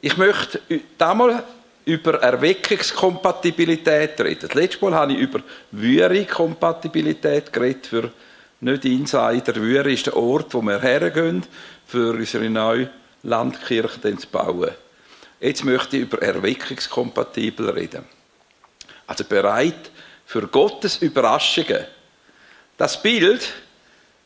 [0.00, 0.60] Ich möchte
[0.98, 1.42] damals
[1.84, 4.40] über Erweckungskompatibilität reden.
[4.42, 5.40] Das letzte Mal habe ich über
[5.70, 8.10] Würi-Kompatibilität geredet für
[8.60, 9.54] nicht Insider.
[9.54, 11.44] Würi ist der Ort, wo wir hergehen,
[11.86, 12.90] für unsere neue
[13.22, 14.70] Landkirche zu bauen.
[15.40, 18.04] Jetzt möchte ich über erweckungskompatibel reden.
[19.06, 19.90] Also bereit
[20.24, 21.84] für Gottes Überraschungen.
[22.76, 23.52] Das Bild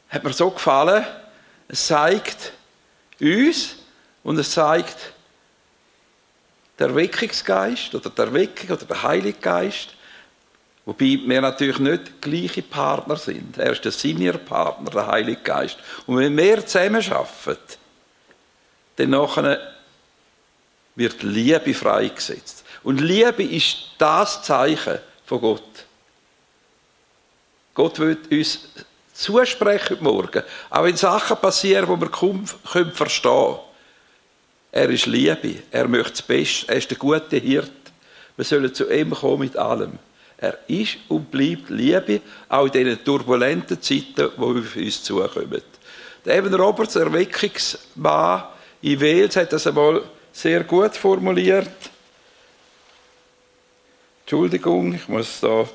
[0.09, 1.05] hat mir so gefallen,
[1.69, 2.53] es zeigt
[3.21, 3.77] uns
[4.23, 5.13] und es zeigt
[6.81, 9.91] der Erweckungsgeist oder der Erweckung oder der Heilige Geist,
[10.87, 13.59] wobei wir natürlich nicht gleiche Partner sind.
[13.59, 15.77] Er ist der Senior-Partner, der Heilige Geist.
[16.07, 17.79] Und wenn wir zusammen arbeiten,
[18.97, 19.59] dann
[20.97, 22.65] wird Liebe freigesetzt.
[22.83, 25.63] Und Liebe ist das Zeichen von Gott.
[27.75, 28.69] Gott will uns
[29.13, 33.70] zusprechen Morgen, auch wenn Sachen passieren, die wir kaum verstehen können.
[34.73, 37.73] Er ist Liebe, er möchte das Beste, er ist der gute Hirt.
[38.37, 39.99] Wir sollen zu ihm kommen mit allem.
[40.39, 45.63] Er ist und bleibt Liebe, auch in diesen turbulenten Zeiten, die auf uns zukommen.
[46.25, 48.45] Der Evan Roberts, Erweckungsmann
[48.83, 51.69] in Wales, hat das einmal sehr gut formuliert.
[54.23, 55.69] Entschuldigung, ich muss da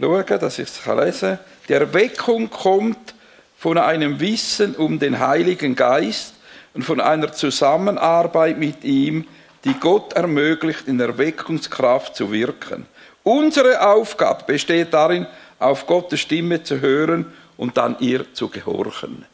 [0.00, 1.38] schauen, dass ich es lesen kann.
[1.68, 3.14] Die Erweckung kommt
[3.58, 6.31] von einem Wissen um den Heiligen Geist
[6.74, 9.26] und von einer Zusammenarbeit mit ihm,
[9.64, 12.86] die Gott ermöglicht, in Erweckungskraft zu wirken.
[13.22, 15.26] Unsere Aufgabe besteht darin,
[15.58, 19.24] auf Gottes Stimme zu hören und dann ihr zu gehorchen.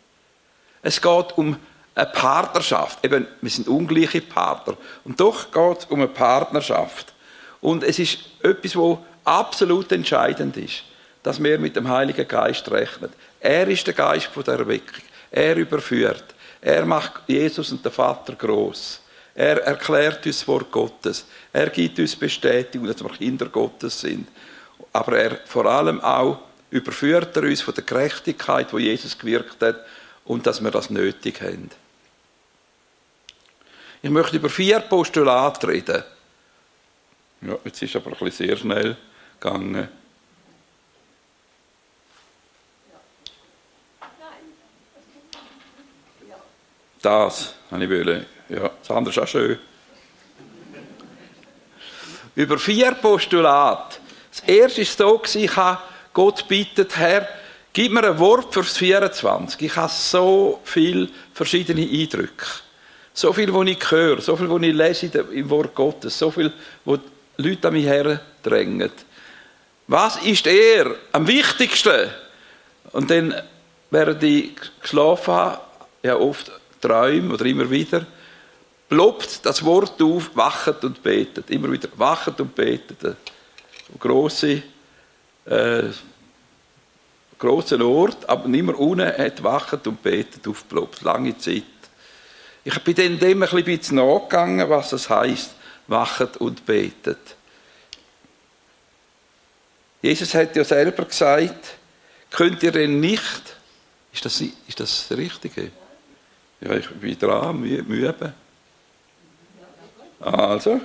[0.83, 1.57] Es geht um
[1.95, 3.05] eine Partnerschaft.
[3.05, 4.77] Eben, wir sind ungleiche Partner.
[5.05, 7.13] Und doch geht es um eine Partnerschaft.
[7.61, 10.85] Und es ist etwas, wo absolut entscheidend ist,
[11.23, 13.11] dass wir mit dem Heiligen Geist rechnen.
[13.41, 15.03] Er ist der Geist der Erweckung.
[15.31, 16.28] Er überführt.
[16.61, 19.01] Er macht Jesus und den Vater groß.
[19.35, 21.25] Er erklärt uns das Wort Gottes.
[21.53, 24.27] Er gibt uns Bestätigung, dass wir Kinder Gottes sind.
[24.93, 29.85] Aber er vor allem auch überführt er uns von der Gerechtigkeit, wo Jesus gewirkt hat
[30.25, 31.71] und dass wir das nötig haben.
[34.03, 36.05] Ich möchte über vier Postulate reden.
[37.41, 38.97] Ja, jetzt ist aber ein bisschen sehr schnell
[39.41, 39.89] gegangen.
[47.03, 48.27] Das habe ich wollen.
[48.49, 49.59] Ja, das andere ist auch schön.
[52.35, 53.97] Über vier Postulate.
[54.31, 55.83] Das erste war so, ich habe
[56.13, 57.29] Gott bittet, Herr,
[57.73, 59.61] gib mir ein Wort fürs 24.
[59.63, 62.47] Ich habe so viele verschiedene Eindrücke.
[63.13, 66.53] So viel, was ich höre, so viel, was ich lese im Wort Gottes, so viel,
[66.85, 66.99] wo
[67.37, 68.91] Leute an mich herdrängen.
[69.89, 72.11] Was ist er am wichtigsten?
[72.93, 73.35] Und dann,
[73.91, 75.61] während ich geschlafen habe,
[76.03, 76.51] ja oft
[76.81, 78.07] Träume oder immer wieder,
[78.89, 81.51] ploppt das Wort auf, wachet und betet.
[81.51, 83.05] Immer wieder wachet und betet.
[83.05, 83.17] Ein
[83.99, 84.57] grosser,
[85.45, 85.83] äh,
[87.39, 91.03] grosser Ort, aber immer unten hat wachet und betet aufgeploppt.
[91.03, 91.63] Lange Zeit.
[92.65, 95.55] Ich bin dann dem ein bisschen nachgegangen, was es heißt,
[95.87, 97.37] wachet und betet.
[100.03, 101.75] Jesus hat ja selber gesagt,
[102.31, 103.43] könnt ihr denn nicht,
[104.13, 105.71] ist das, ist das Richtige?
[106.61, 108.33] Ja, ich bin dran, müde.
[110.21, 110.81] Also,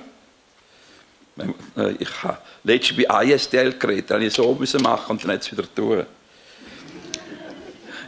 [1.76, 5.32] äh, ich habe letztens bei ISDL geredet, da habe ich so müssen machen und dann
[5.32, 6.06] hat wieder tun.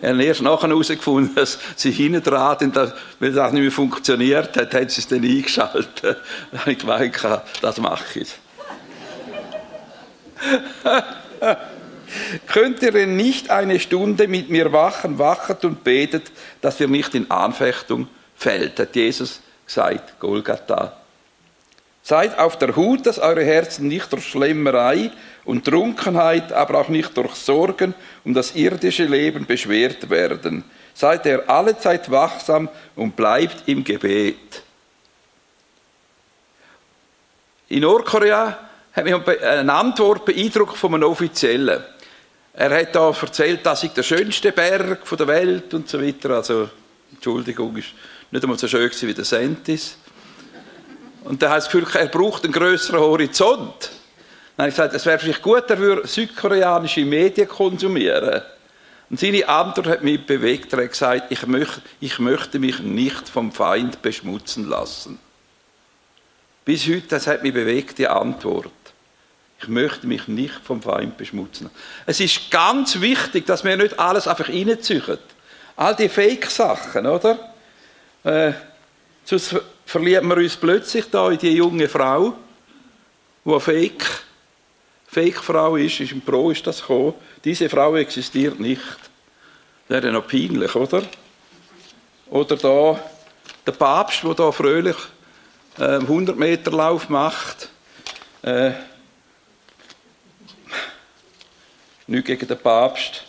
[0.01, 4.57] Ich habe erst nachher herausgefunden, dass sie hinten dran sind, weil das nicht mehr funktioniert
[4.57, 6.17] hat, haben sie es dann eingeschaltet.
[6.53, 7.19] Da habe ich gemeint,
[7.63, 8.29] das mache ich.
[12.47, 16.31] Könnt ihr denn nicht eine Stunde mit mir wachen, wachet und betet,
[16.61, 20.97] dass ihr nicht in Anfechtung fällt, hat Jesus gesagt, Golgatha.
[22.03, 25.11] Seid auf der Hut, dass eure Herzen nicht durch Schlemmerei
[25.45, 27.95] und Trunkenheit, aber auch nicht durch Sorgen
[28.25, 30.63] um das irdische Leben beschwert werden.
[30.95, 34.63] Seid ihr allezeit wachsam und bleibt im Gebet.
[37.69, 38.57] In Nordkorea
[38.93, 41.83] hat mich eine Antwort beeindruckt von einem Offiziellen.
[42.59, 46.31] Er hat da erzählt, dass ich der schönste Berg der Welt und so weiter.
[46.31, 46.71] Also,
[47.13, 47.89] Entschuldigung, ist
[48.31, 49.99] nicht einmal so schön wie der Sentis.
[51.25, 53.91] Und dann hat das Gefühl, er braucht einen größeren Horizont.
[54.57, 58.41] Dann habe ich gesagt, es wäre vielleicht gut, er würde südkoreanische Medien konsumieren.
[59.11, 60.73] Und seine Antwort hat mich bewegt.
[60.73, 65.19] Er hat gesagt, ich möchte, ich möchte mich nicht vom Feind beschmutzen lassen.
[66.65, 68.71] Bis heute, das hat mich bewegt, die Antwort.
[69.67, 71.71] Ich möchte mich nicht vom Feind beschmutzen.
[72.07, 75.19] Es ist ganz wichtig, dass wir nicht alles einfach reinziehen.
[75.77, 77.53] All die Fake-Sachen, oder?
[78.23, 78.53] Äh,
[79.27, 82.35] Sonst verlieben wir uns plötzlich da in die junge Frau,
[83.45, 84.07] die eine Fake,
[85.09, 87.15] Fake-Frau ist, ist im Pro ist das gekommen.
[87.43, 88.81] Diese Frau existiert nicht.
[89.89, 91.03] Das wäre noch peinlich, oder?
[92.31, 93.01] Oder da
[93.67, 94.97] der Papst, der da fröhlich
[95.79, 97.69] äh, 100 Meter Lauf macht.
[98.43, 98.71] Äh,
[102.07, 103.25] nicht gegen den Papst,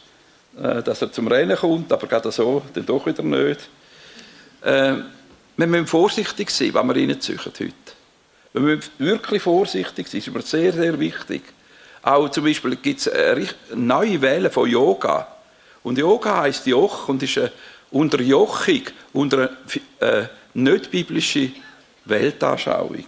[0.61, 3.69] äh, dass er zum Rennen kommt, aber gerade so, dann doch wieder nicht.
[4.61, 4.95] Äh,
[5.55, 7.71] wir müssen vorsichtig sein, was wir reinziehen heute.
[8.53, 11.43] Wir müssen wirklich vorsichtig sein, das ist mir sehr, sehr wichtig.
[12.01, 13.11] Auch zum Beispiel gibt es
[13.73, 15.27] neue Welle von Yoga.
[15.83, 17.51] Und Yoga heißt Joch und ist eine
[17.91, 18.81] Unterjochung
[19.13, 19.49] unter
[19.99, 21.51] eine äh, nicht biblische
[22.05, 23.05] Weltanschauung.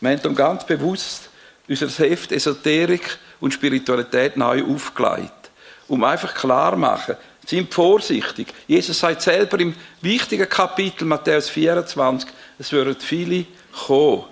[0.00, 1.30] Wir haben dann ganz bewusst
[1.68, 5.50] unser Heft Esoterik und Spiritualität neu aufgelegt,
[5.88, 8.54] um einfach klar zu machen, sind vorsichtig.
[8.68, 12.30] Jesus sagt selber im wichtigen Kapitel Matthäus 24,
[12.60, 13.44] es würden viele
[13.86, 14.24] kommen,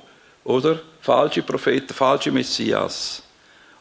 [0.45, 0.79] oder?
[1.01, 3.23] Falsche Propheten, falsche Messias.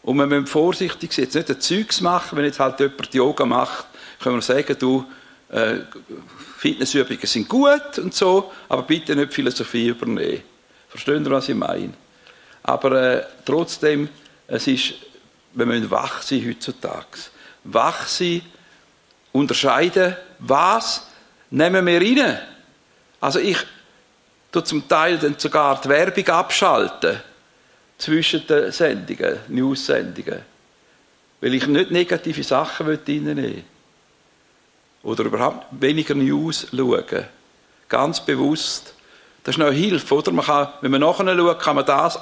[0.01, 3.45] Und wir müssen vorsichtig sein, jetzt nicht ein Zeugs machen, wenn jetzt halt jemand Yoga
[3.45, 3.85] macht,
[4.19, 5.05] können wir sagen, du,
[5.49, 5.75] äh,
[6.57, 10.41] Fitnessübungen sind gut und so, aber bitte nicht Philosophie übernehmen.
[10.87, 11.93] Verstehen Sie, was ich meine?
[12.63, 14.09] Aber äh, trotzdem,
[14.47, 14.93] es ist,
[15.59, 17.19] wir müssen wach sein heutzutage.
[17.63, 18.41] Wach sein,
[19.31, 21.07] unterscheiden, was
[21.50, 22.39] nehmen wir rein.
[23.19, 23.57] Also ich
[24.51, 27.19] tue zum Teil dann sogar die Werbung abschalten
[27.97, 30.39] zwischen den Sendungen, News-Sendungen,
[31.41, 33.63] weil ich nicht negative Sachen reinnehmen will
[35.03, 37.25] oder überhaupt weniger News schauen.
[37.88, 38.94] Ganz bewusst.
[39.44, 40.31] Das ist noch eine Hilfe, oder?
[40.31, 42.21] Man kann, wenn man nachher schaut, kann man das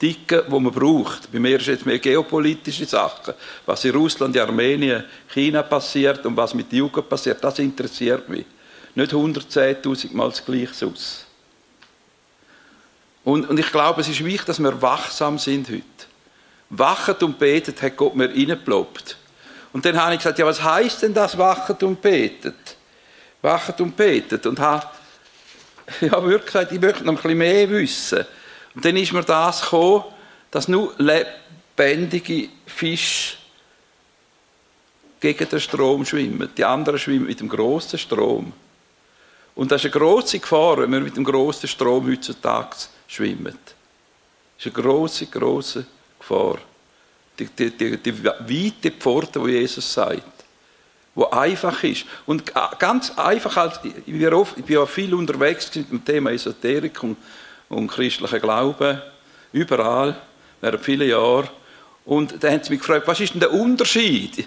[0.00, 1.30] andicken, was man braucht.
[1.32, 3.34] Bei mir ist jetzt mehr geopolitische Sachen.
[3.66, 8.28] Was in Russland, in Armenien, China passiert und was mit der Jugend passiert, das interessiert
[8.28, 8.44] mich.
[8.94, 11.26] Nicht 110.000 Mal das Gleiche aus.
[13.24, 15.82] Und, und ich glaube, es ist wichtig, dass wir wachsam sind heute.
[16.70, 19.16] Wachet und betet hat Gott mir reingeploppt.
[19.72, 22.76] Und dann habe ich gesagt, ja, was heißt denn das, wachet und betet?
[23.40, 24.46] Wachet und betet.
[24.46, 24.86] Und habe
[26.00, 28.24] ja, wirklich gesagt, ich möchte noch ein bisschen mehr wissen.
[28.74, 30.04] Und dann ist mir das gekommen,
[30.50, 33.36] dass nur lebendige Fische
[35.20, 36.50] gegen den Strom schwimmen.
[36.56, 38.52] Die anderen schwimmen mit dem grossen Strom.
[39.54, 42.76] Und das ist eine grosse Gefahr, wenn wir mit dem grossen Strom heutzutage
[43.06, 43.56] schwimmen.
[44.56, 45.86] Das ist eine grosse, grosse
[46.18, 46.58] Gefahr.
[47.38, 50.22] Die, die, die, die weite Pforte, wo Jesus sagt.
[51.14, 52.04] Wo einfach ist.
[52.26, 57.16] Und ganz einfach, oft, ich bin ja viel unterwegs mit dem Thema Esoterik und,
[57.72, 59.00] und christlicher Glauben.
[59.52, 60.16] Überall,
[60.60, 61.48] während vielen Jahren.
[62.04, 64.46] Und dann haben sie mich gefragt, was ist denn der Unterschied?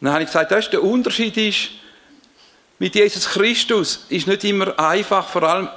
[0.00, 1.70] Dann habe ich gesagt, das ist, der Unterschied ist,
[2.78, 5.68] mit Jesus Christus ist nicht immer einfach, vor allem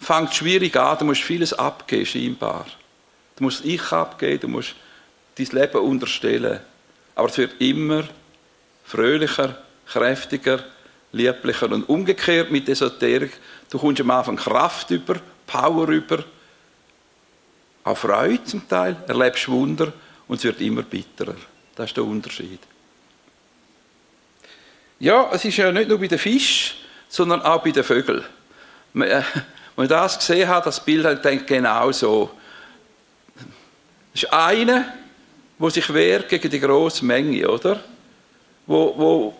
[0.00, 2.66] fängt es schwierig an, du musst vieles abgeben, scheinbar.
[3.36, 4.74] Du musst Ich abgeben, du musst
[5.36, 6.60] dein Leben unterstellen.
[7.14, 8.04] Aber es wird immer
[8.84, 10.64] fröhlicher, kräftiger,
[11.12, 11.70] lieblicher.
[11.70, 13.32] Und umgekehrt mit Esoterik,
[13.70, 15.16] du kommst am Anfang Kraft über,
[15.52, 16.24] Power über,
[17.84, 19.92] auch Freude zum Teil, erlebst Wunder
[20.26, 21.34] und es wird immer bitterer.
[21.76, 22.60] Das ist der Unterschied.
[24.98, 26.78] Ja, es ist ja nicht nur bei den Fischen,
[27.08, 28.24] sondern auch bei den Vögeln.
[28.94, 29.26] Als
[29.76, 32.30] ich das gesehen habe, das Bild, habe ich gedacht, genau so.
[34.14, 34.86] Das ist einer,
[35.58, 37.82] wo sich wehrt gegen die grosse Menge, oder?
[38.66, 39.36] Wo, wo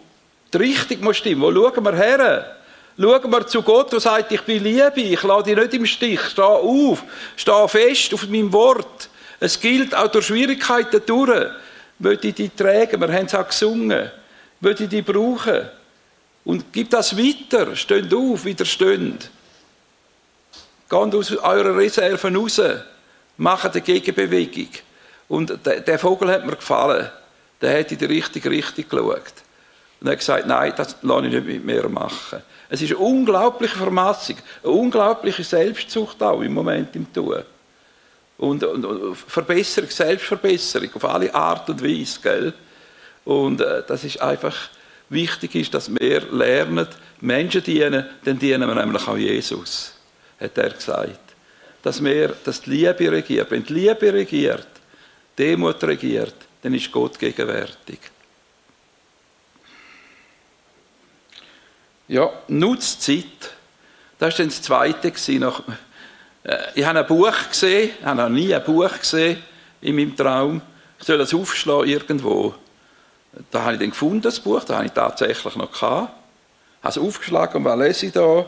[0.53, 1.43] die Richtung muss stimmen.
[1.43, 2.62] Wo schauen wir her?
[2.99, 6.21] Schauen wir zu Gott, der sagt, ich bin Liebe, ich lade dich nicht im Stich,
[6.21, 7.03] steh auf,
[7.37, 9.09] steh fest auf meinem Wort.
[9.41, 11.51] Es gilt auch durch Schwierigkeiten durch.
[11.99, 14.11] Möchte ich dich tragen, wir haben es auch gesungen.
[14.61, 15.69] Möchte ich dich brauchen.
[16.45, 19.31] Und gib das weiter, steht auf, widersteht.
[20.89, 22.61] Geht aus eurer Reserven raus,
[23.37, 24.69] macht eine Gegenbewegung.
[25.29, 27.11] Und der, Vogel hat mir gefallen.
[27.61, 29.33] Der hat in die richtige Richtung geschaut.
[30.03, 32.43] Und er hat gesagt, nein, das lasse ich nicht mit mir machen.
[32.69, 37.45] Es ist eine unglaubliche Vermassung, eine unglaubliche Selbstzucht auch im Moment im Tun.
[38.37, 42.53] Und, und, und Verbesserung, Selbstverbesserung auf alle Art und Weise, gell?
[43.25, 44.57] Und äh, das ist einfach
[45.09, 46.89] wichtig ist, dass wir lernen,
[47.21, 49.95] Menschen dienen, dann dienen wir nämlich auch Jesus,
[50.41, 51.21] hat er gesagt.
[51.81, 53.53] Dass wir, dass die Liebe regiert.
[53.53, 54.67] Wenn die Liebe regiert,
[55.39, 58.01] Demut regiert, dann ist Gott gegenwärtig.
[62.13, 63.25] Ja, nutzt Zeit.
[64.19, 65.39] Das war dann das Zweite.
[65.39, 65.63] Nach,
[66.45, 69.39] äh, ich habe ein Buch gesehen, ich habe noch nie ein Buch gesehen
[69.81, 70.61] in meinem Traum.
[70.99, 72.55] Ich soll das aufschlagen irgendwo.
[73.51, 76.13] Da habe ich dann gefunden, das Buch, das habe ich tatsächlich noch gehabt.
[76.81, 78.45] Ich habe es aufgeschlagen und was lese ich da?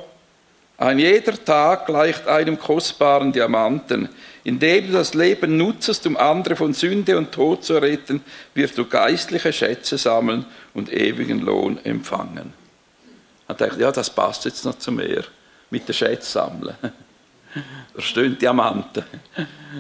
[0.76, 4.10] Ein jeder Tag gleicht einem kostbaren Diamanten.
[4.42, 8.84] Indem du das Leben nutzest, um andere von Sünde und Tod zu retten, wirst du
[8.84, 10.44] geistliche Schätze sammeln
[10.74, 12.63] und ewigen Lohn empfangen.
[13.48, 15.24] Ich dachte, ja, das passt jetzt noch zu mir,
[15.70, 16.76] mit den Schätzen sammeln.
[17.94, 19.04] Da stehen Diamanten.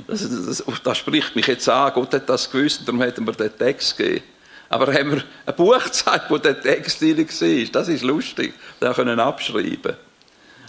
[0.06, 1.92] Das, das, das, spricht mich jetzt an.
[1.92, 4.24] Gott hat das gewusst, darum hat er mir den Text gegeben.
[4.68, 7.70] Aber haben wir ein Buch gezeigt, wo der Text drin war.
[7.72, 8.54] Das ist lustig.
[8.78, 9.96] Da können abschreiben.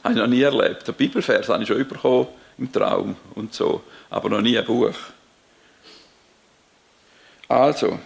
[0.04, 0.88] Habe ich noch nie erlebt.
[0.88, 3.84] Den Bibelvers habe ich schon bekommen im Traum und so.
[4.10, 4.94] Aber noch nie ein Buch.
[7.48, 8.00] Also,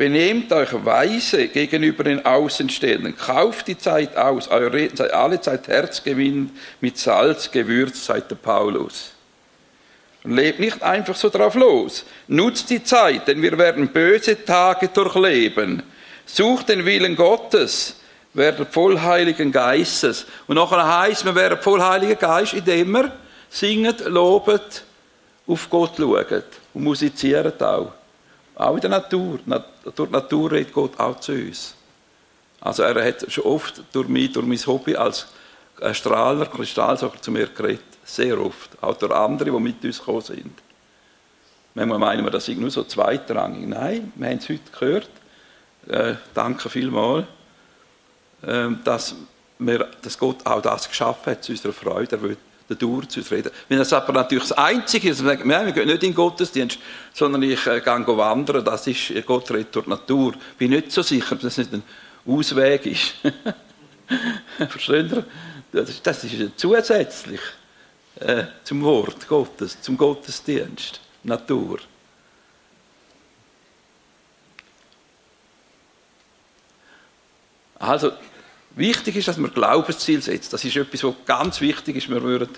[0.00, 3.14] benehmt euch weise gegenüber den Außenstehenden.
[3.18, 4.48] Kauft die Zeit aus.
[4.48, 9.12] Eure, alle Zeit Herz gewinnt mit Salz gewürzt, sagt der Paulus.
[10.24, 12.06] Lebt nicht einfach so drauf los.
[12.28, 15.82] Nutzt die Zeit, denn wir werden böse Tage durchleben.
[16.24, 17.96] Sucht den Willen Gottes
[18.32, 20.24] werden voll Heiligen Geistes.
[20.46, 23.12] Und nachher heisst, wir werden voll Heiligen Geist, indem wir
[23.50, 24.60] singen, loben,
[25.46, 26.42] auf Gott schauen
[26.72, 27.99] und musizieren auch.
[28.60, 29.38] Auch in der Natur.
[29.96, 31.74] Durch die Natur redet Gott auch zu uns.
[32.60, 35.28] Also er hat schon oft durch mich, durch mein Hobby als
[35.92, 37.82] Strahler, Kristallsacher zu mir geredet.
[38.04, 38.70] Sehr oft.
[38.82, 40.52] Auch durch andere, die mit uns gekommen sind.
[41.72, 43.66] Manchmal meinen wir, das sei nur so zweitrangig.
[43.66, 45.10] Nein, wir haben es heute gehört.
[45.88, 47.24] Äh, danke vielmals.
[48.46, 49.14] Ähm, dass,
[49.58, 52.16] wir, dass Gott auch das geschaffen hat zu unserer Freude.
[52.16, 52.36] Er will
[52.70, 53.50] dadurch zu uns reden.
[53.68, 56.78] Wenn das aber natürlich das Einzige ist, sagen, wir gehen nicht in den Gottesdienst,
[57.12, 60.34] sondern ich äh, gehe wandern, das ist, Gott redet durch die Natur.
[60.52, 61.82] Ich bin nicht so sicher, dass das nicht ein
[62.26, 63.14] Ausweg ist.
[64.68, 65.24] Versteht ihr?
[65.72, 67.40] Das ist, das ist zusätzlich
[68.16, 71.78] äh, zum Wort Gottes, zum Gottesdienst, Natur.
[77.78, 78.12] Also,
[78.76, 80.52] Wichtig ist, dass man Glaubensziel setzt.
[80.52, 82.08] Das ist etwas, was ganz wichtig ist.
[82.08, 82.48] Wir würden,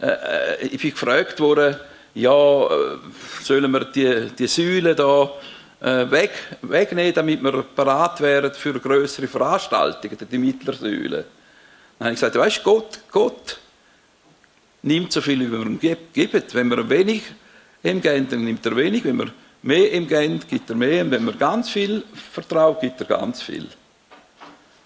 [0.00, 1.76] äh, äh ich bin gefragt worden,
[2.14, 2.98] ja, äh,
[3.42, 5.30] sollen wir die, die Säulen da
[5.80, 6.32] äh, weg,
[6.62, 11.24] wegnehmen, damit wir parat wären für größere Veranstaltungen, die Mittlersäule.
[11.98, 13.58] Dann habe ich gesagt, weißt Gott, Gott
[14.82, 16.42] nimmt so viel, wie wir ihm geben.
[16.52, 17.22] Wenn wir wenig
[17.82, 19.04] ihm geben, dann nimmt er wenig.
[19.04, 19.32] Wenn wir
[19.62, 21.04] mehr ihm geben, gibt er mehr.
[21.04, 23.68] Und wenn wir ganz viel vertrauen, gibt er ganz viel.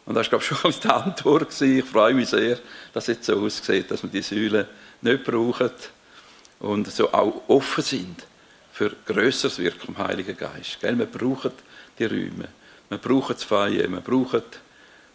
[0.08, 1.60] Und das war, schon die Antwort.
[1.60, 2.58] Ich freue mich sehr,
[2.94, 4.66] dass es jetzt so aussieht, dass wir die Säulen
[5.02, 5.70] nicht brauchen
[6.60, 8.26] und so auch offen sind
[8.72, 10.80] für grösseres Wirken vom Heiligen Geist.
[10.80, 10.98] Gell?
[10.98, 11.52] Wir brauchen
[11.98, 12.48] die Räume.
[12.88, 13.86] Wir brauchen das Feier.
[13.86, 14.42] Wir brauchen,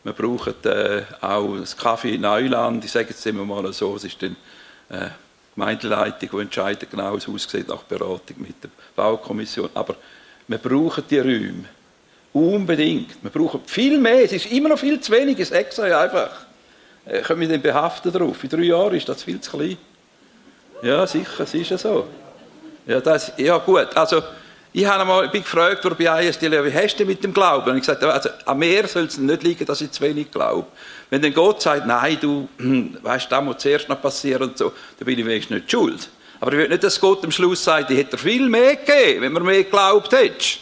[0.03, 2.85] wir brauchen äh, auch das Kaffee Neuland.
[2.85, 4.35] Ich sage jetzt immer mal so, es ist dann
[4.89, 5.09] äh,
[5.55, 9.71] Gemeindeleitung, die entscheidet genau, wie es aussieht nach Beratung mit der Baukommission.
[9.73, 9.95] Aber
[10.47, 11.65] wir brauchen die Räume.
[12.33, 13.15] Unbedingt.
[13.21, 14.23] Wir brauchen viel mehr.
[14.23, 15.39] Es ist immer noch viel zu wenig.
[15.39, 16.31] Es euch einfach.
[17.05, 18.43] Äh, können wir den behaften drauf?
[18.43, 19.77] In drei Jahren ist das viel zu klein.
[20.81, 22.07] Ja, sicher, es ist ja so.
[22.85, 23.95] Ja, das, ja gut.
[23.95, 24.21] Also,
[24.73, 27.69] ich habe einmal, bin gefragt worden bei ISD, wie hast du mit dem Glauben?
[27.69, 30.67] Und ich gesagt, also, an mir soll es nicht liegen, dass ich zu wenig glaube.
[31.09, 32.49] Wenn dann Gott sagt, nein, du,
[33.03, 36.09] weißt, das muss zuerst noch passieren und so, dann bin ich wenigstens nicht schuld.
[36.39, 39.21] Aber ich will nicht, dass Gott am Schluss sagt, ich hätte dir viel mehr gegeben,
[39.21, 40.57] wenn man mehr geglaubt hätte.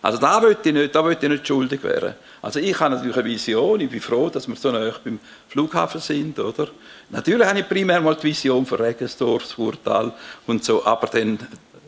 [0.00, 2.14] Also da wollte ich nicht, da wollte ich nicht schuldig werden.
[2.40, 6.00] Also ich habe natürlich eine Vision, ich bin froh, dass wir so nah beim Flughafen
[6.00, 6.68] sind, oder?
[7.10, 10.12] Natürlich habe ich primär mal die Vision für Regensdorf, Furtal
[10.46, 11.38] und so, aber dann,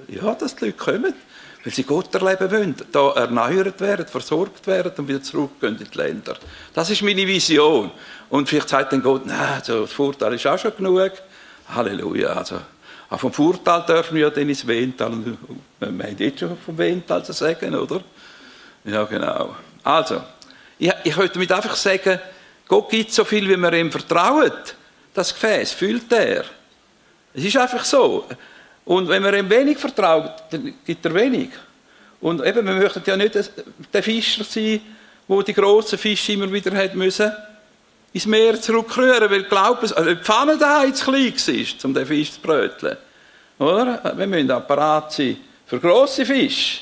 [0.09, 1.15] ja, dass die Leute kommen,
[1.63, 5.99] weil sie Gott erleben wollen, da erneuert werden, versorgt werden und wieder zurückgehen in die
[5.99, 6.37] Länder.
[6.75, 7.93] Das ist meine Vision.
[8.29, 11.13] Und vielleicht sagt dann Gott, nein, so, das Vorteil ist auch schon genug.
[11.69, 12.57] Halleluja, also
[13.11, 15.13] auch vom Furtal dürfen wir ja dann ins Wental.
[15.81, 18.01] Wir haben jetzt schon vom Wental zu sagen, oder?
[18.85, 19.57] Ja, genau.
[19.83, 20.23] Also,
[20.79, 22.21] ich, ich möchte damit einfach sagen,
[22.69, 24.53] Gott gibt so viel, wie wir ihm vertrauen.
[25.13, 26.45] Das Gefäß füllt er.
[27.35, 28.27] Es ist einfach so.
[28.85, 31.51] Und wenn wir ihm wenig vertrauen, dann gibt er wenig.
[32.21, 33.35] Und eben, wir möchten ja nicht
[33.93, 34.81] der Fischer sein,
[35.27, 37.33] wo die grossen Fische immer wieder hat müssen
[38.13, 42.33] ins Meer zurückrühren, weil glauben, also die Pfanne da zu klein war, um den Fisch
[42.33, 42.97] zu bröteln.
[43.59, 44.13] Oder?
[44.17, 45.37] Wir müssen apparat sein
[45.67, 46.81] für grosse Fische,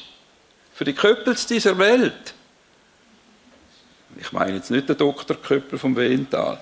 [0.72, 2.34] für die Köppels dieser Welt.
[4.16, 5.36] Ich meine jetzt nicht den Dr.
[5.36, 6.60] Köppel vom Wental.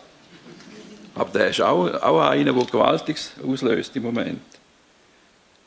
[1.15, 4.43] Aber der ist auch, auch einer, der Gewaltiges auslöst im Moment.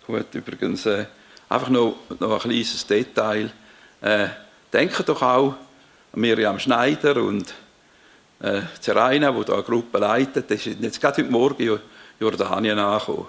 [0.05, 1.05] Gut, übrigens, äh,
[1.47, 3.49] einfach noch, noch ein kleines Detail.
[4.01, 4.27] Äh,
[4.71, 5.55] denken doch auch
[6.13, 7.53] an Miriam Schneider und
[8.41, 11.79] äh, Zeraina, da eine Gruppe leitet, ist jetzt gerade heute Morgen in
[12.19, 13.27] Jordanien angekommen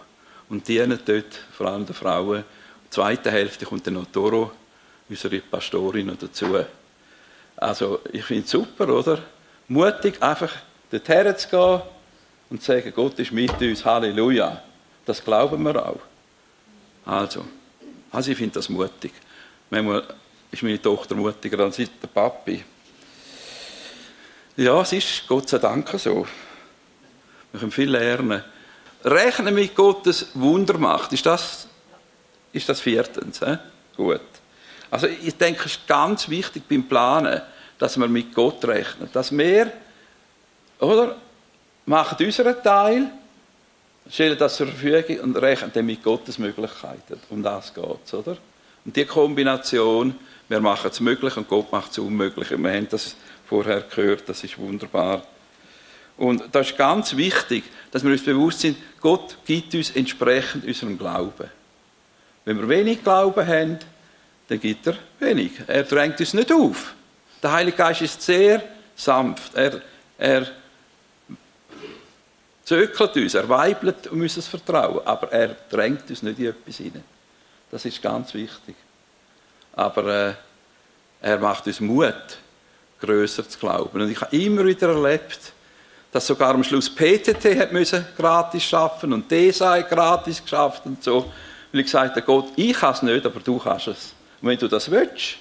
[0.49, 2.45] und dienen dort, vor allem den Frauen.
[2.87, 4.53] Die zweite Hälfte kommt dann noch Toro,
[5.09, 6.57] unsere Pastorin, noch dazu.
[7.57, 9.19] Also ich finde es super, oder?
[9.69, 10.53] Mutig, einfach
[10.91, 11.83] dorthin zu gehen
[12.51, 14.63] und sagen, Gott ist mit uns, Halleluja.
[15.05, 16.01] Das glauben wir auch.
[17.05, 17.45] Also,
[18.11, 19.13] also ich finde das mutig.
[19.71, 20.03] Manchmal
[20.51, 22.65] ist meine Tochter mutiger als der Papi.
[24.61, 26.27] Ja, es ist Gott sei Dank so.
[27.51, 28.45] Wir können viel lernen.
[29.03, 31.15] Rechnen mit Gottes Wundermacht.
[31.15, 31.67] Ist das,
[32.53, 33.41] ist das viertens?
[33.41, 33.57] He?
[33.97, 34.21] Gut.
[34.91, 37.41] Also ich denke, es ist ganz wichtig beim Planen,
[37.79, 39.09] dass wir mit Gott rechnen.
[39.15, 39.73] Dass wir,
[40.79, 41.17] oder,
[41.87, 43.11] machen unseren Teil,
[44.11, 47.19] stellen das zur Verfügung und rechnen dann mit Gottes Möglichkeiten.
[47.31, 48.37] Um das geht es, oder?
[48.85, 50.15] Und die Kombination,
[50.51, 52.51] wir machen es möglich und Gott macht es unmöglich.
[52.51, 53.17] Wir haben das
[53.51, 55.23] vorher gehört, das ist wunderbar.
[56.17, 60.97] Und das ist ganz wichtig, dass wir uns bewusst sind, Gott gibt uns entsprechend unserem
[60.97, 61.51] Glauben.
[62.45, 63.79] Wenn wir wenig Glauben haben,
[64.49, 65.53] dann gibt er wenig.
[65.67, 66.95] Er drängt uns nicht auf.
[67.43, 68.63] Der Heilige Geist ist sehr
[68.95, 69.55] sanft.
[69.55, 69.81] Er,
[70.17, 70.47] er
[72.65, 77.05] zögert uns, er weibelt um unser Vertrauen, aber er drängt uns nicht in etwas hinein.
[77.71, 78.77] Das ist ganz wichtig.
[79.73, 80.35] Aber äh,
[81.23, 82.39] er macht uns Mut,
[83.01, 84.01] größer zu glauben.
[84.01, 85.53] Und ich habe immer wieder erlebt,
[86.13, 91.33] dass sogar am Schluss PTT hat müssen gratis schaffen und DSA gratis geschafft und so.
[91.73, 94.15] Weil ich gesagt habe, Gott, ich kann es nicht, aber du kannst es.
[94.41, 95.37] Und wenn du das willst,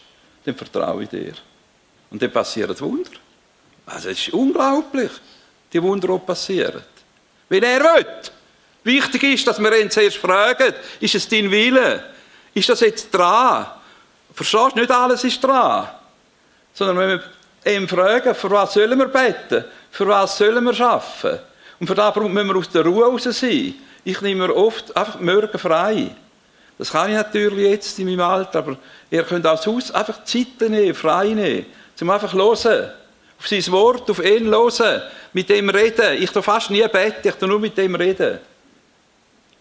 [0.45, 1.33] dann vertraue ich dir.
[2.11, 3.11] Und dann passieren Wunder.
[3.85, 5.11] Also es ist unglaublich,
[5.73, 6.83] die Wunder, die passieren.
[7.47, 8.05] Wenn er will.
[8.83, 12.03] Wichtig ist, dass wir ihn zuerst fragen, ist es dein Wille?
[12.53, 13.67] Ist das jetzt dran?
[14.33, 15.89] Verstehst du, nicht alles ist dran.
[16.73, 17.23] Sondern wenn wir
[17.65, 19.65] ihn fragen, für was sollen wir beten?
[19.91, 21.39] Für was sollen wir arbeiten?
[21.79, 23.75] Und für das müssen wir aus der Ruhe raus sein.
[24.03, 26.11] Ich nehme mir oft einfach morgen frei.
[26.77, 28.77] Das kann ich natürlich jetzt in meinem Alter, aber
[29.11, 32.91] ihr könnt auch Haus einfach Zeit nehmen, frei nehmen, zum einfach hören.
[33.37, 35.01] Auf sein Wort, auf ihn hören,
[35.33, 36.21] mit dem reden.
[36.21, 38.39] Ich tue fast nie beten, ich tue nur mit dem reden.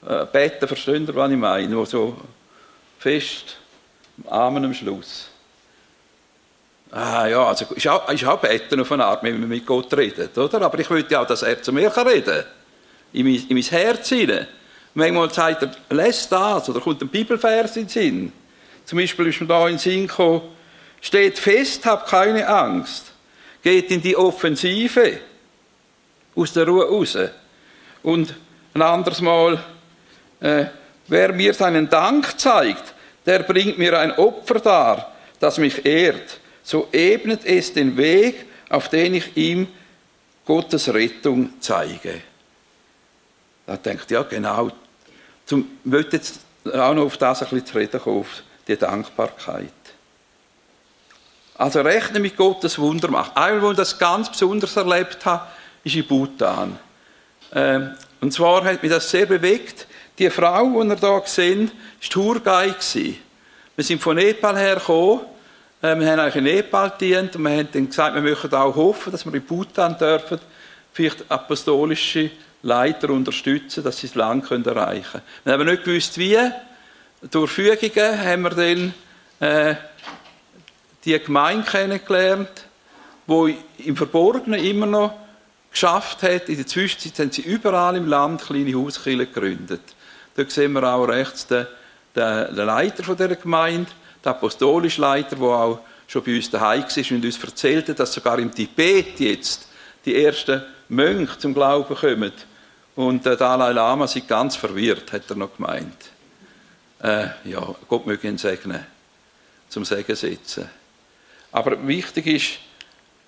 [0.07, 1.69] Äh, beten, versteht ihr, was ich meine?
[1.69, 2.17] Nur so
[2.99, 3.57] fest,
[4.27, 5.28] Amen am Schluss.
[6.91, 9.93] Ah ja, also ist auch, ist auch beten auf eine Art, wenn man mit Gott
[9.95, 10.63] redet, oder?
[10.63, 12.45] Aber ich möchte ja auch, dass er zu mir reden kann.
[13.13, 14.47] In mein, in mein Herz hinein.
[14.95, 18.33] Manchmal sagt er, lässt das, oder kommt ein Bibelvers in den Sinn.
[18.85, 20.43] Zum Beispiel ist mir da in den Sinn gekommen,
[21.01, 23.13] steht fest, habt keine Angst.
[23.63, 25.21] Geht in die Offensive.
[26.35, 27.19] Aus der Ruhe raus.
[28.03, 28.35] Und
[28.73, 29.63] ein anderes Mal,
[30.41, 30.67] äh,
[31.07, 32.95] wer mir seinen Dank zeigt,
[33.27, 38.91] der bringt mir ein Opfer dar, das mich ehrt so ebnet es den Weg, auf
[38.91, 39.69] den ich ihm
[40.45, 42.21] Gottes Rettung zeige.
[43.65, 44.71] Da denkt ja genau,
[45.47, 48.77] zum, ich möchte jetzt auch noch auf das ein bisschen zu reden kommen, auf die
[48.77, 49.73] Dankbarkeit.
[51.55, 53.35] Also rechne mit Gottes Wundermacht.
[53.35, 55.47] Einmal, wo ich das ganz besonders erlebt habe,
[55.85, 56.79] ist in Bhutan.
[57.55, 59.87] Ähm, und zwar hat mich das sehr bewegt.
[60.19, 63.15] Die Frau, die ihr hier sehen, war Tourguide.
[63.75, 65.38] Wir sind von Nepal hergekommen
[65.83, 68.75] äh, wir haben eigentlich in Nepal gedient und wir haben dann gesagt, wir möchten auch
[68.75, 70.41] hoffen, dass wir in Bhutan dürfen,
[70.93, 72.31] vielleicht apostolische
[72.63, 75.23] Leiter unterstützen, dass sie das Land erreichen können.
[75.45, 76.39] Wir haben nicht gewusst, wie.
[77.31, 78.95] Durch Fügungen haben wir dann
[79.41, 79.75] äh,
[81.05, 82.67] die Gemeinde kennengelernt,
[83.27, 85.15] die im Verborgenen immer noch
[85.71, 86.49] geschafft hat.
[86.49, 89.83] In der Zwischenzeit haben sie überall im Land kleine Hauskirchen gegründet.
[90.37, 91.67] Dort sehen wir auch rechts den,
[92.15, 93.91] den, den Leiter von dieser Gemeinde
[94.25, 98.39] der apostolische Leiter, der auch schon bei uns daheim war und uns erzählte, dass sogar
[98.39, 99.69] im Tibet jetzt
[100.05, 102.33] die ersten Mönche zum Glauben kommen.
[102.97, 106.11] Und der Dalai Lama sei ganz verwirrt, hat er noch gemeint.
[107.01, 108.85] Äh, ja, Gott möge ihn segnen,
[109.69, 110.69] zum Segen setzen.
[111.53, 112.59] Aber wichtig ist,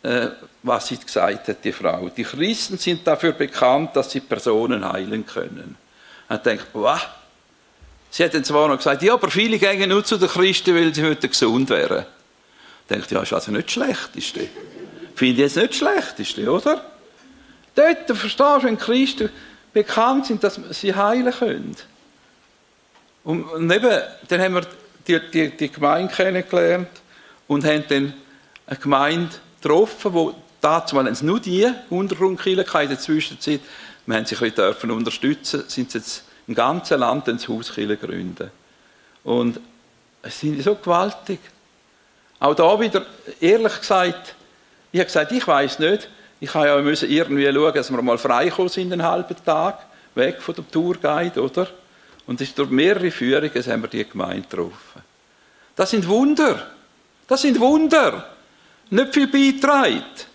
[0.02, 0.30] äh,
[0.62, 2.08] was sie gesagt hat, die Frau.
[2.08, 5.76] Die Christen sind dafür bekannt, dass sie Personen heilen können.
[6.28, 7.00] Und denkt, wow,
[8.10, 10.92] Sie hat dann zwar noch gesagt, ja, aber viele gehen nur zu den Christen, weil
[10.94, 12.04] sie heute gesund wären.
[12.82, 14.48] Ich denke, ja, ist also nicht Schlechteste.
[15.14, 16.84] Finde jetzt nicht Schlechteste, oder?
[17.74, 19.30] Dort, verstehst du, wenn Christen
[19.72, 21.76] bekannt sind, dass sie heilen können.
[23.22, 24.66] Und, eben, dann haben wir
[25.06, 26.88] die, die, die Gemeinde kennengelernt
[27.46, 28.14] und haben dann
[28.66, 33.60] eine Gemeinde getroffen, wo dazu, weil es nur die Untergrundkirche in der Zwischenzeit,
[34.06, 38.50] wir haben sie ein bisschen unterstützen, sind jetzt im ganzen Land ein Haus gründen.
[39.22, 39.60] Und
[40.20, 41.38] es sind so gewaltig.
[42.40, 43.06] Auch da wieder,
[43.40, 44.34] ehrlich gesagt,
[44.90, 46.08] ich habe gesagt, ich weiß nicht.
[46.40, 49.78] Ich habe ja müssen irgendwie schauen, dass wir mal frei sind einen halben Tag,
[50.16, 51.68] weg von dem Tourguide, oder?
[52.26, 55.02] Und es ist durch mehrere Führungen haben wir die Gemeinde getroffen.
[55.76, 56.66] Das sind Wunder.
[57.28, 58.28] Das sind Wunder.
[58.90, 60.26] Nicht viel beiträgt.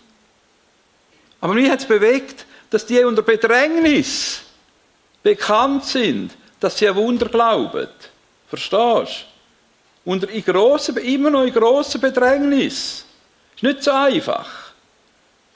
[1.42, 4.45] Aber mich hat es bewegt, dass die unter Bedrängnis
[5.26, 7.88] bekannt sind, dass sie ein Wunder glauben.
[8.48, 9.26] Verstehst
[10.04, 10.10] du?
[10.10, 13.04] Unter in grossen, immer noch in grossen Bedrängnis.
[13.56, 14.48] Ist nicht so einfach.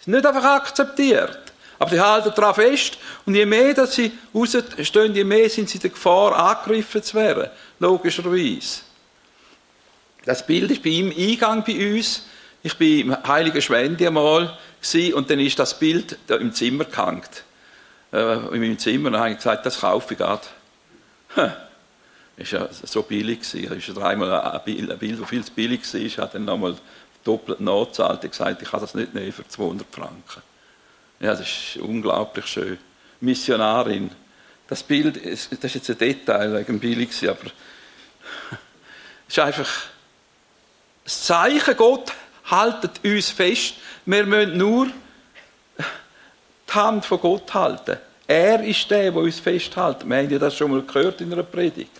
[0.00, 1.38] Ist nicht einfach akzeptiert.
[1.78, 5.78] Aber sie halten daran fest und je mehr dass sie rausstehen, je mehr sind sie
[5.78, 7.48] der Gefahr, angegriffen zu werden.
[7.78, 8.80] Logischerweise.
[10.24, 12.26] Das Bild ist bei ihm Eingang bei uns.
[12.64, 14.58] Ich war im Heiligen Schwendi einmal
[15.14, 17.44] und dann ist das Bild da im Zimmer gehängt.
[18.12, 19.08] Äh, in meinem Zimmer.
[19.08, 20.42] Und habe gesagt, das kaufe ich gerade.
[21.34, 21.52] Hm.
[22.36, 23.76] Ist ja so billig gewesen.
[23.76, 26.00] Ist ja dreimal ein Bild, ein das viel zu billig war.
[26.00, 26.74] Ich habe dann nochmal
[27.24, 30.42] doppelt nachgezahlt und gesagt, ich kann das nicht nehmen für 200 Franken.
[31.20, 32.78] Ja, das ist unglaublich schön.
[33.20, 34.10] Missionarin.
[34.68, 37.46] Das Bild, das ist jetzt ein Detail wegen billig, aber
[39.28, 39.68] es ist einfach
[41.04, 42.12] das Zeichen, Gott
[42.44, 43.74] haltet uns fest.
[44.06, 44.88] Wir müssen nur
[46.70, 47.98] die Hand von Gott halten.
[48.26, 50.08] Er ist der, der uns festhält.
[50.08, 51.90] Wir haben ja das schon mal gehört in einer Predigt.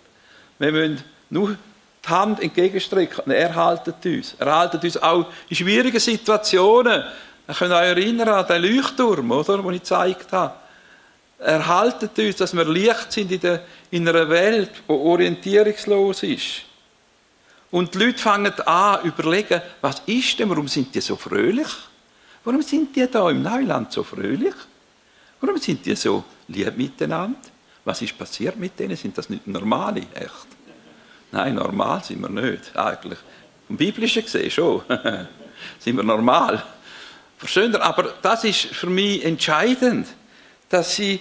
[0.59, 1.57] Wir müssen nur
[2.05, 3.31] die Hand entgegenstrecken.
[3.33, 4.37] Er haltet uns.
[4.39, 7.03] Er haltet uns auch in schwierigen Situationen.
[7.49, 10.55] Ihr könnt euch erinnern an den Leuchtturm, oder, den ich gezeigt habe.
[11.41, 16.63] Er haltet uns, dass wir Licht sind in, der, in einer Welt, die orientierungslos ist.
[17.71, 21.69] Und die Leute fangen an überlegen, was ist denn, warum sind die so fröhlich?
[22.45, 24.55] Warum sind die da im Neuland so fröhlich?
[25.41, 27.39] Warum sind die so lieb miteinander?
[27.85, 28.97] Was ist passiert mit denen?
[28.97, 30.47] Sind das nicht normale, echt?
[31.33, 33.19] Nein, normal sind wir nicht, eigentlich.
[33.67, 34.83] Vom Biblischen gesehen schon.
[35.79, 36.63] sind wir normal.
[37.39, 37.75] Verstehen?
[37.77, 40.09] Aber das ist für mich entscheidend,
[40.69, 41.21] dass sie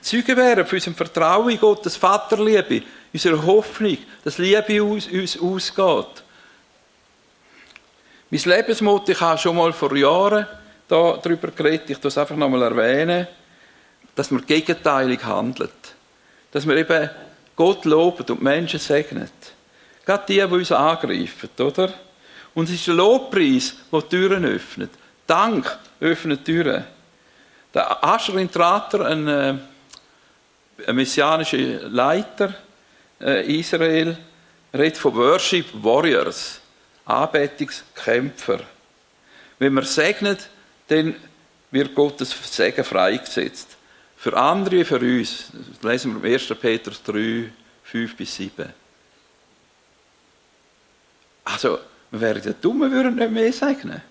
[0.00, 6.24] Zeugen wären für unser Vertrauen in Gottes Vaterliebe, unsere Hoffnung, dass Liebe uns, uns ausgeht.
[8.30, 10.46] Mein Lebensmotto, ich habe schon mal vor Jahren
[10.90, 13.26] darüber geredet, ich das einfach nochmal erwähnen,
[14.14, 15.70] dass man gegenteilig handelt.
[16.52, 17.10] Dass wir eben
[17.56, 19.32] Gott loben und Menschen segnet.
[20.04, 21.92] Gerade die, die uns angreifen, oder?
[22.54, 24.90] Und es ist der Lobpreis, der Türen öffnet.
[25.26, 26.84] Dank öffnet Türen.
[27.72, 29.54] Der Asherin Trater, ein, äh,
[30.86, 32.54] ein messianischer Leiter
[33.20, 34.16] äh, Israel,
[34.74, 36.60] redet von Worship Warriors,
[37.04, 38.60] Anbetungskämpfer.
[39.58, 40.48] Wenn man segnet,
[40.90, 41.14] dann
[41.70, 43.76] wird Gottes Segen freigesetzt.
[44.16, 45.46] Für andere wie für uns.
[45.80, 46.46] Das lesen wir im 1.
[46.60, 47.50] Petrus 3,
[47.84, 48.66] 5 bis 7.
[51.44, 51.78] Also,
[52.10, 54.02] wir wären ja dumm, wir würden nicht mehr segnen.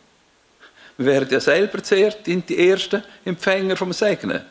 [0.97, 4.41] Wir wären ja selber zuerst die ersten Empfänger vom Segnen.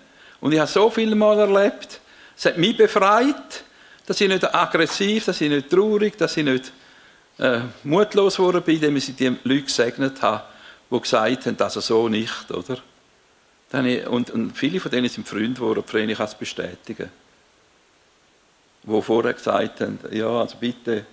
[0.41, 2.01] Und ich habe so viele Mal erlebt,
[2.37, 3.65] es hat mich befreit,
[4.07, 6.73] dass ich nicht aggressiv, dass ich nicht traurig, dass ich nicht
[7.39, 10.45] äh, mutlos bin, indem ich die Leute gesegnet habe,
[10.91, 12.79] die gesagt haben, also so nicht, oder?
[14.11, 17.11] Und, und viele von denen sind Freunde geworden, ich kann es bestätigen.
[18.83, 21.05] Die vorher gesagt haben, ja, also bitte,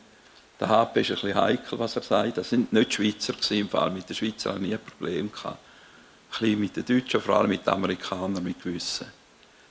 [0.59, 2.37] der HP ist ein bisschen heikel, was er sagt.
[2.37, 3.91] Das sind nicht Schweizer im Fall.
[3.91, 5.57] Mit den Schweizern habe ich nie ein Problem gehabt.
[5.57, 9.07] Ein bisschen mit den Deutschen, vor allem mit den Amerikanern, mit gewissen.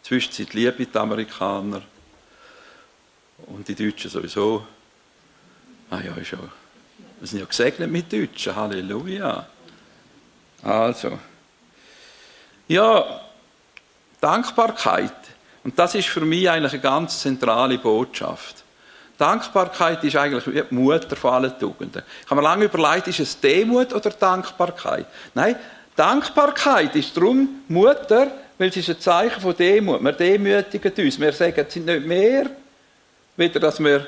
[0.03, 1.83] Zwischenzeit liebe die Amerikaner.
[3.47, 4.67] Und die Deutschen sowieso.
[5.89, 6.39] Ah ja, ist ja.
[7.21, 8.55] Wir sind ja gesegnet mit Deutschen.
[8.55, 9.47] Halleluja.
[10.65, 11.19] Also.
[12.67, 13.21] Ja,
[14.21, 15.13] Dankbarkeit.
[15.63, 18.65] Und das ist für mich eigentlich eine ganz zentrale Botschaft.
[19.19, 22.03] Dankbarkeit ist eigentlich die Mutter von allen Tugenden.
[22.25, 25.07] Ich habe mir lange überlegt, ist es Demut oder Dankbarkeit?
[25.35, 25.57] Nein,
[25.95, 30.03] Dankbarkeit ist darum Mutter, weil es ist ein Zeichen von Demut.
[30.03, 31.21] Wir demütigen uns.
[31.21, 32.51] Wir sagen, es sind nicht mehr,
[33.37, 34.07] weder dass wir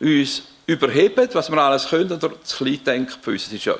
[0.00, 3.64] uns überheben, was wir alles können, oder zu klein denken für uns.
[3.64, 3.74] ja,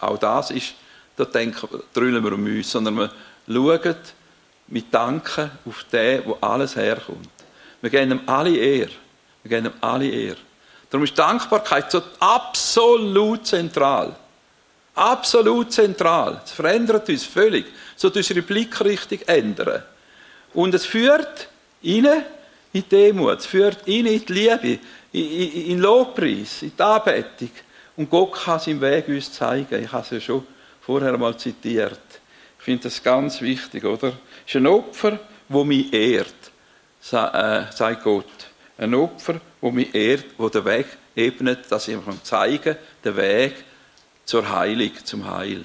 [0.00, 0.74] auch das ist
[1.20, 3.10] da denken, drüllen wir um uns, sondern wir
[3.46, 3.96] schauen
[4.68, 7.28] mit Danken auf den, wo alles herkommt.
[7.80, 8.90] Wir geben ihm alle Ehre.
[9.42, 10.36] Wir geben ihm alle Ehre.
[10.88, 14.14] Darum ist Dankbarkeit so absolut zentral.
[14.94, 16.40] Absolut zentral.
[16.44, 17.66] Es verändert uns völlig.
[17.96, 19.82] So unsere Blickrichtung ändern.
[20.52, 21.48] Und es führt
[21.80, 22.24] ihnen
[22.72, 24.78] in Demut, es führt ihnen in die Liebe,
[25.12, 27.50] in, in, in Lobpreis, in die Anbetung.
[27.96, 29.82] Und Gott kann seinen Weg uns zeigen.
[29.82, 30.46] Ich habe es ja schon
[30.90, 32.00] vorher mal zitiert.
[32.58, 34.08] Ich finde das ganz wichtig, oder?
[34.44, 36.50] Es ist ein Opfer, das mich ehrt,
[37.12, 38.26] äh, sagt Gott.
[38.76, 42.74] Ein Opfer, das mich ehrt, das den Weg ebnet, dass ich ihm zeigen
[43.04, 43.54] den Weg
[44.24, 45.64] zur Heilung, zum Heil.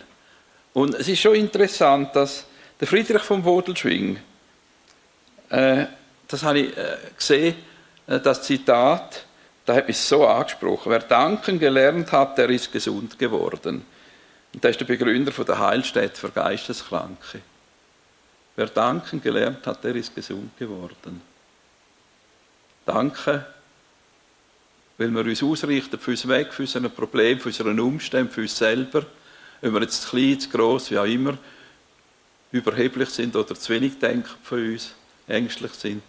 [0.74, 2.46] Und es ist schon interessant, dass
[2.80, 4.20] der Friedrich von Bodelschwing,
[5.50, 5.86] äh,
[6.28, 7.56] das habe ich äh, gesehen,
[8.06, 9.26] äh, das Zitat,
[9.66, 10.92] da hat mich so angesprochen.
[10.92, 13.86] Wer danken gelernt hat, der ist gesund geworden.
[14.56, 17.42] Und der ist der Begründer der Heilstätte für Geisteskranke.
[18.56, 21.22] Wer danken gelernt hat, der ist gesund geworden.
[22.86, 23.46] Danke,
[24.98, 28.58] weil wir uns ausrichten für uns Weg, für unser Problem, für unseren Umstand, für uns
[28.58, 29.06] selber,
[29.62, 31.38] ob wir jetzt zu klein, zu gross, wie auch immer,
[32.54, 34.94] überheblich sind oder zu wenig denken von uns,
[35.28, 36.02] ängstlich sind.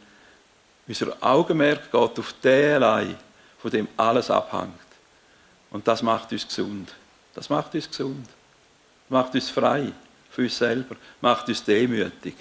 [0.86, 3.16] Unser Augenmerk geht auf den allein,
[3.58, 4.70] von dem alles abhängt.
[5.70, 6.94] Und das macht uns gesund.
[7.34, 8.35] Das macht uns gesund.
[9.08, 9.92] Macht uns frei
[10.30, 10.96] für uns selber.
[11.20, 12.34] Macht uns demütig.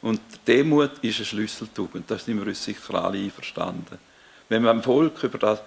[0.00, 2.10] Und Demut ist ein Schlüsseltugend.
[2.10, 3.98] Da sind wir uns sicher alle einverstanden.
[4.48, 5.60] Wenn man im Volk über das,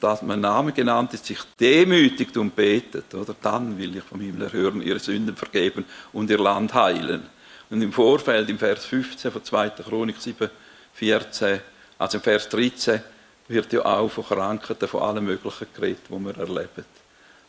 [0.00, 3.34] dass mein Name genannt ist, sich demütigt und betet, oder?
[3.40, 7.22] dann will ich vom Himmel hören, ihre Sünden vergeben und ihr Land heilen.
[7.70, 9.70] Und im Vorfeld, im Vers 15 von 2.
[9.70, 10.50] Chronik 7,
[10.94, 11.60] 14,
[11.98, 13.00] also im Vers 13,
[13.48, 16.84] wird ja auch von Krankheiten, von allem Möglichen geredet, was wir erleben.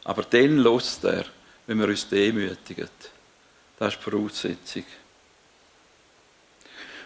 [0.03, 1.25] Aber dann lost er,
[1.67, 2.89] wenn wir uns demütigen.
[3.77, 4.83] Das ist die Voraussetzung.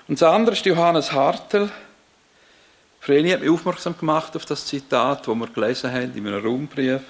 [0.08, 1.72] Und das andere ist Johannes Hartel.
[3.00, 7.02] Vreni hat mich aufmerksam gemacht auf das Zitat, das wir gelesen haben in einem Raumbrief.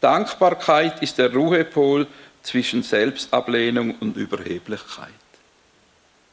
[0.00, 2.06] Dankbarkeit ist der Ruhepol
[2.42, 5.08] zwischen Selbstablehnung und Überheblichkeit.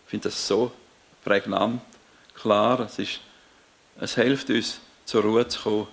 [0.06, 0.71] Ich finde das so
[1.24, 1.82] prägnant,
[2.36, 2.82] klar.
[2.82, 3.21] Es, ist,
[4.00, 5.88] es hilft uns, zur Ruhe zu kommen,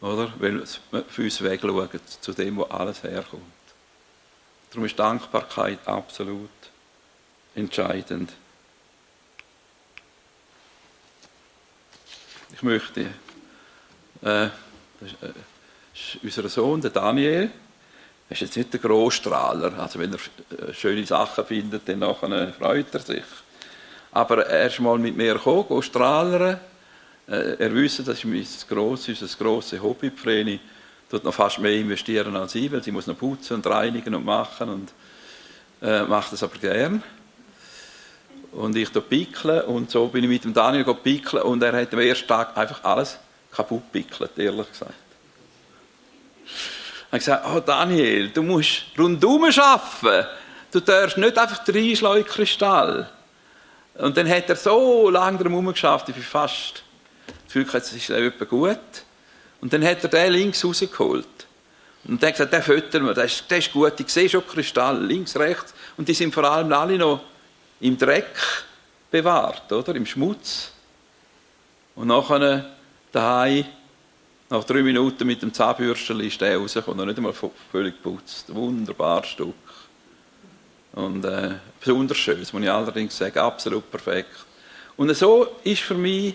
[0.00, 0.32] oder?
[0.38, 1.88] weil wir für uns wegschauen,
[2.20, 3.42] zu dem, wo alles herkommt.
[4.74, 6.50] Darum ist Dankbarkeit absolut
[7.54, 8.32] entscheidend.
[12.52, 13.02] Ich möchte,
[14.24, 14.50] äh, äh,
[16.24, 17.52] unser Sohn, der Daniel,
[18.28, 20.18] er ist jetzt nicht der Großstrahler, also wenn er
[20.68, 23.22] äh, schöne Sachen findet, dann nachher freut er sich.
[24.10, 26.58] Aber er ist mal mit mir gekommen, strahlen.
[27.28, 30.58] Äh, er wüsste, das ist mein grosses, unser grosses Hobby, Vreni
[31.14, 34.24] tut noch fast mehr investieren als ich, weil sie muss noch putzen und reinigen und
[34.24, 34.92] machen und
[35.80, 37.02] äh, macht das aber gern.
[38.50, 42.00] Und ich pickeln und so bin ich mit dem Daniel pickeln und er hat am
[42.00, 43.18] ersten Tag einfach alles
[43.52, 44.92] kaputt pickelt, ehrlich gesagt.
[47.10, 50.28] Er hat gesagt, oh Daniel, du musst rundum arbeiten.
[50.72, 53.08] Du darfst nicht einfach reinschlagen Kristall.
[53.94, 56.82] Und dann hat er so lange darum geschafft, ich bin fast
[57.26, 58.78] das Gefühl, es ist etwa gut.
[59.64, 61.46] Und dann hat er den links rausgeholt.
[62.04, 65.34] Und dann gesagt, den füttern wir, der ist, ist gut, ich sehe schon Kristall, links,
[65.36, 65.72] rechts.
[65.96, 67.22] Und die sind vor allem alle noch
[67.80, 68.36] im Dreck
[69.10, 69.94] bewahrt, oder?
[69.94, 70.70] Im Schmutz.
[71.94, 72.72] Und nachher
[73.10, 73.64] daheim,
[74.50, 77.32] nach drei Minuten mit dem Zahnbürstchen ist der rausgekommen, noch nicht einmal
[77.72, 78.54] völlig geputzt.
[78.54, 79.54] Wunderbares Stück.
[80.92, 84.44] Und äh, besonders schön, das muss ich allerdings sagen, absolut perfekt.
[84.98, 86.34] Und so ist für mich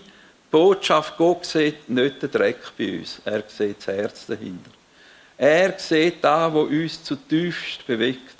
[0.51, 4.71] Botschaft, Gott sieht nicht den Dreck bei uns, er sieht das Herz dahinter.
[5.38, 8.35] Er sieht da, wo uns zutiefst bewegt.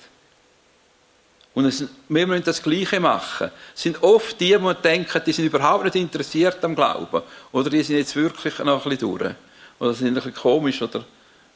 [1.54, 3.50] Und es, wir müssen das Gleiche machen.
[3.74, 7.22] Es sind oft die, die denken, die sind überhaupt nicht interessiert am Glauben.
[7.52, 9.34] Oder die sind jetzt wirklich noch ein bisschen durch.
[9.78, 11.04] Oder sind ein bisschen komisch oder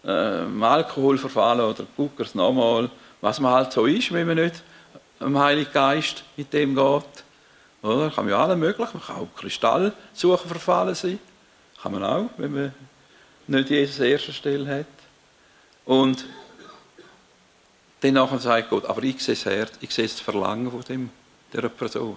[0.05, 2.91] äh, Alkohol verfallen oder guckers nochmal.
[3.21, 4.63] Was man halt so ist, wenn man nicht
[5.21, 7.25] am Heiligen Geist mit dem geht.
[7.85, 8.11] Oder?
[8.11, 11.19] Kann ja alle möglich, man kann auch Kristallsuchen verfallen sein.
[11.83, 12.75] Kann man auch, wenn man
[13.47, 14.87] nicht Jesus an erster Stelle hat.
[15.85, 16.25] Und
[18.01, 21.11] dann nachher sagt Gott, aber ich sehe das Herz, ich sehe das Verlangen von dem,
[21.53, 22.17] dieser Person.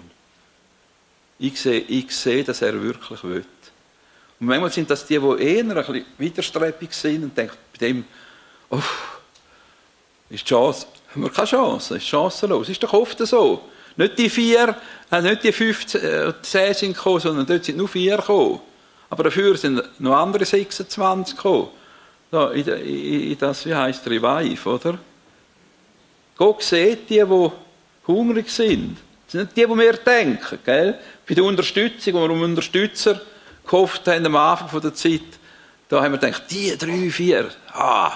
[1.37, 3.45] Ich sehe, ich sehe, dass er wirklich will.
[4.39, 8.05] Und manchmal sind das die, die eher ein bisschen widerstrebig sind und denken, bei dem,
[8.69, 8.81] oh,
[10.29, 12.69] ist die Chance, haben wir keine Chance, ist chancenlos.
[12.69, 13.69] Ist doch oft so.
[13.97, 14.75] Nicht die vier,
[15.11, 18.61] äh, nicht die fünf, äh, zehn sind gekommen, sondern dort sind nur vier gekommen.
[19.09, 21.69] Aber dafür sind noch andere 26 gekommen.
[22.29, 24.99] Da, in, in, in das, wie heisst Revive, oder?
[26.37, 27.51] Gott sieht die, die
[28.05, 28.97] hungrig sind.
[29.25, 30.59] Das sind nicht die, die wir denken.
[30.63, 30.99] Gell?
[31.27, 33.19] Bei der Unterstützung, wo wir um Unterstützer
[33.65, 35.21] gehofft haben am Anfang der Zeit,
[35.89, 38.11] da haben wir gedacht, die drei, vier, ah,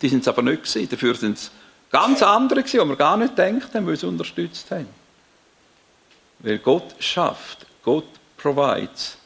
[0.00, 0.88] die sind es aber nicht gewesen.
[0.88, 1.50] Dafür sind es
[1.90, 5.01] ganz andere gewesen, die wir gar nicht gedacht haben, weil sie unterstützt haben.
[6.42, 9.16] Weil Gott schafft, Gott provides.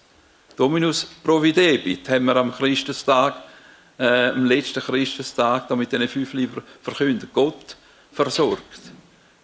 [0.55, 3.43] Dominus providebit haben wir am Christustag,
[3.99, 7.31] äh, am letzten Christustag, da mit diesen fünf Liebern verkündet.
[7.33, 7.77] Gott
[8.13, 8.81] versorgt.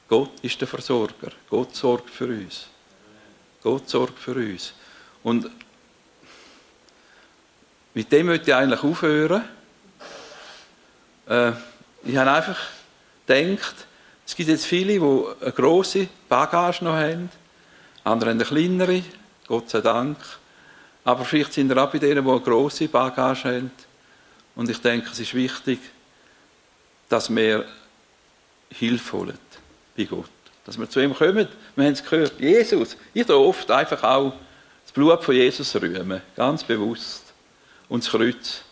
[0.06, 1.32] Gott ist der Versorger.
[1.48, 2.66] Gott sorgt für uns.
[3.62, 4.74] Gott sorgt für uns.
[5.22, 5.50] Und
[7.94, 9.44] mit dem möchte ich eigentlich aufhören.
[11.26, 11.52] Äh,
[12.04, 12.60] ich habe einfach
[13.26, 13.86] gedacht,
[14.26, 17.30] es gibt jetzt viele, die eine grosse Bagage noch haben
[18.04, 19.02] andere haben eine kleinere,
[19.46, 20.16] Gott sei Dank.
[21.04, 23.70] Aber vielleicht sind wir auch bei denen, die eine grosse Bagage haben.
[24.54, 25.80] Und ich denke, es ist wichtig,
[27.08, 27.64] dass wir
[28.70, 29.38] Hilfe holen
[29.96, 30.30] bei Gott.
[30.64, 31.48] dass wir zu ihm kommen.
[31.74, 32.96] Wir haben es gehört, Jesus.
[33.12, 34.32] Ich da oft einfach auch
[34.84, 37.32] das Blut von Jesus rühmen, ganz bewusst.
[37.88, 38.62] Und das Kreuz,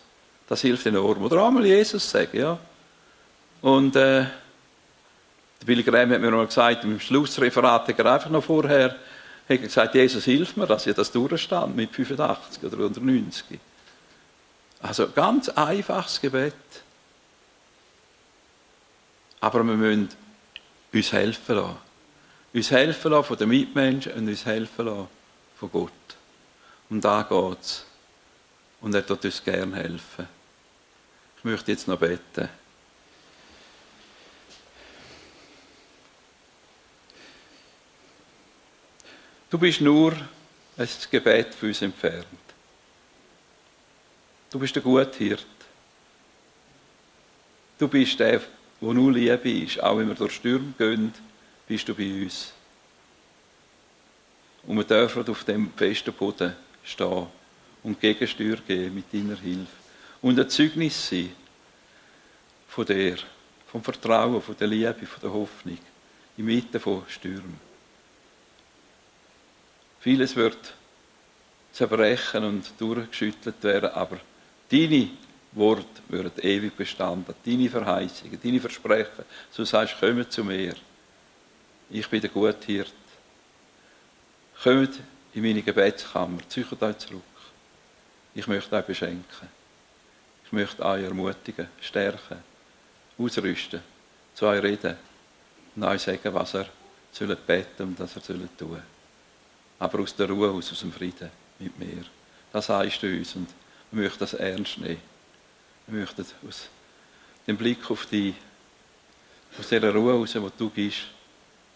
[0.47, 1.23] das hilft enorm.
[1.23, 2.57] Oder einmal Jesus sagen, ja.
[3.61, 4.25] Und äh,
[5.61, 8.95] der Billy Graham hat mir mal gesagt, im Schlussreferat hat einfach noch vorher
[9.49, 13.59] hat gesagt, Jesus hilft mir, dass ich das durchstand mit 85 oder 90.
[14.81, 16.53] Also ganz einfaches Gebet.
[19.39, 20.09] Aber wir müssen
[20.93, 21.77] uns helfen lassen.
[22.53, 25.07] Uns helfen lassen von den Mitmenschen und uns helfen lassen
[25.57, 25.91] von Gott.
[26.89, 27.85] Und da geht es.
[28.81, 30.27] Und er tut uns gerne helfen.
[31.37, 32.49] Ich möchte jetzt noch beten.
[39.51, 40.13] Du bist nur
[40.77, 42.25] ein Gebet für uns entfernt.
[44.49, 45.45] Du bist der gute Hirt.
[47.77, 48.39] Du bist der,
[48.79, 49.83] wo nur Liebe ist.
[49.83, 51.13] Auch wenn wir durch Stürme gehen,
[51.67, 52.53] bist du bei uns.
[54.67, 57.27] Und wir dürfen auf dem festen Boden stehen
[57.83, 59.67] und Gegensteuer geben mit deiner Hilfe.
[60.21, 61.35] Und ein Zeugnis sein
[62.69, 63.17] von dir,
[63.67, 65.79] vom Vertrauen, von der Liebe, von der Hoffnung,
[66.37, 67.70] inmitten von Stürmen.
[70.01, 70.73] Vieles wird
[71.71, 74.19] zerbrechen und durchgeschüttelt werden, aber
[74.71, 75.09] deine
[75.51, 79.25] Worte würden ewig bestanden, deine Verheißungen, deine Versprechen.
[79.51, 80.73] So sagst du, kommt zu mir.
[81.91, 82.93] Ich bin der gute Hirt.
[84.63, 84.99] Kommt
[85.33, 87.21] in meine Gebetskammer, zieht euch zurück.
[88.33, 89.49] Ich möchte euch beschenken.
[90.45, 92.39] Ich möchte euch ermutigen, stärken,
[93.19, 93.81] ausrüsten,
[94.33, 94.95] zu euch reden
[95.75, 96.65] und euch sagen, was er
[97.11, 98.81] soll beten und was er soll tun.
[99.81, 102.03] Aber aus der Ruhe, aus, aus dem Frieden mit mir.
[102.53, 103.47] Das sagst du uns und
[103.89, 105.01] wir möchten das ernst nehmen.
[105.87, 106.69] Wir möchten aus
[107.47, 108.35] dem Blick auf dich,
[109.57, 110.99] aus dieser Ruhe heraus, die du gibst,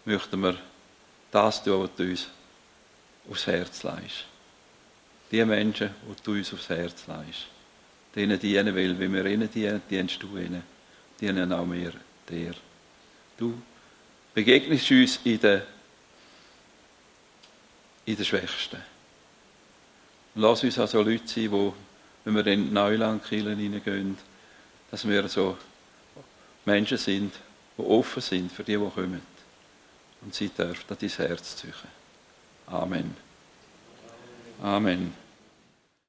[0.04, 0.56] möchten wir
[1.32, 2.28] das tun, was du uns
[3.28, 4.24] aufs Herz leist.
[5.32, 7.48] Die Menschen, die du uns aufs Herz leist,
[8.14, 10.62] denen dienen will, wie wir ihnen dienen, dienst du ihnen,
[11.20, 11.92] dienen auch wir
[12.30, 12.54] dir.
[13.36, 13.60] Du
[14.32, 15.62] begegnest uns in den,
[18.06, 18.80] in den Schwächsten.
[20.36, 21.72] Lass uns also Leute sein, die,
[22.24, 24.16] wenn wir in Neulandkirchen hineingehen,
[24.90, 25.58] dass wir so
[26.64, 27.34] Menschen sind,
[27.76, 29.22] die offen sind für die, die kommen.
[30.22, 31.88] Und sie dürfen dein Herz züchen.
[32.66, 33.16] Amen.
[34.62, 35.25] Amen.